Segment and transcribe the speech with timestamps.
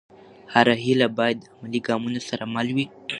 [0.53, 2.85] هره هېله باید د عملي ګامونو سره مل وي.